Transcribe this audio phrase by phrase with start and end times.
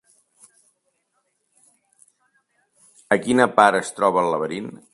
[3.17, 4.73] A quina part es troba el laberint?